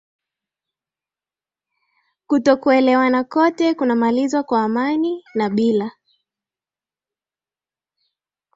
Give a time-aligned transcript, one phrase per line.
[2.27, 5.91] kutokuelewana kote kunamalizwa kwa amani na bila